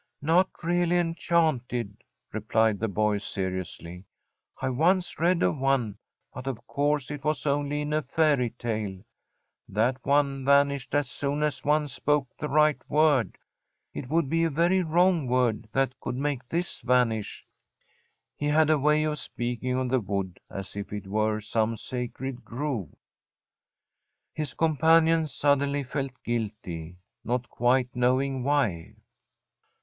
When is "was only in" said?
7.23-7.93